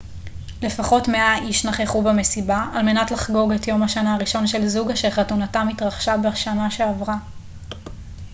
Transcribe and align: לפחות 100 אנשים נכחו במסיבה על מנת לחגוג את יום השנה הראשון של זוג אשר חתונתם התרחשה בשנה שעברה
לפחות 0.61 1.07
100 1.07 1.37
אנשים 1.37 1.69
נכחו 1.69 2.01
במסיבה 2.01 2.65
על 2.73 2.85
מנת 2.85 3.11
לחגוג 3.11 3.51
את 3.51 3.67
יום 3.67 3.83
השנה 3.83 4.13
הראשון 4.15 4.47
של 4.47 4.67
זוג 4.67 4.91
אשר 4.91 5.09
חתונתם 5.09 5.67
התרחשה 5.71 6.17
בשנה 6.17 6.71
שעברה 6.71 7.15